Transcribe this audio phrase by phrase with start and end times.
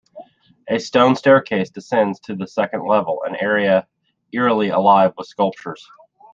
[0.67, 3.87] A stone staircase descends to the second level, an area
[4.31, 5.87] eerily alive with sculptures.